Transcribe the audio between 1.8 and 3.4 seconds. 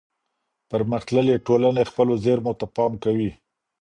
خپلو زیرمو ته پام کوي.